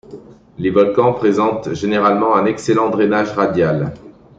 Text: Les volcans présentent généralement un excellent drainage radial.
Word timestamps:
Les 0.57 0.71
volcans 0.71 1.13
présentent 1.13 1.75
généralement 1.75 2.35
un 2.35 2.45
excellent 2.47 2.89
drainage 2.89 3.33
radial. 3.33 3.93